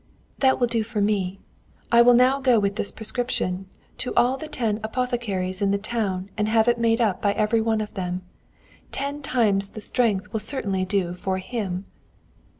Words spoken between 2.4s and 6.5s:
with this prescription to all the ten apothecaries in the town and